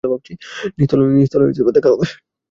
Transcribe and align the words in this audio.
নিচতলায় 1.15 1.73
দেখা 1.73 1.89
হবে। 1.93 2.05